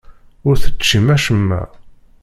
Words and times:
Ur 0.47 0.55
teččim 0.63 1.07
acemma. 1.15 1.61